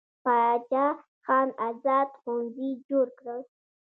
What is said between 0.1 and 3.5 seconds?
باچا خان ازاد ښوونځي جوړ کړل.